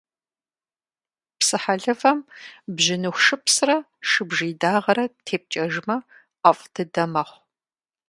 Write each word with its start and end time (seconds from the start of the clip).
Псыхьэлывэм 1.37 2.19
бжьыныху 2.75 3.21
шыпсрэ 3.25 3.77
шыбжий 4.09 4.53
дагъэрэ 4.61 5.05
тепкӏэжмэ, 5.25 5.95
ӏэфӏ 6.41 6.65
дыдэ 6.73 7.03
мэхъу. 7.13 7.39